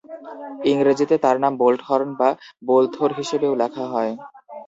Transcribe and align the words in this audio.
ইংরেজিতে 0.71 1.15
তার 1.23 1.35
নাম 1.39 1.53
বোল্টহর্ন 1.57 2.09
বা 2.19 2.29
বোলথোর 2.67 3.11
হিসেবেও 3.19 3.53
লেখা 3.61 3.85
হয়। 3.93 4.11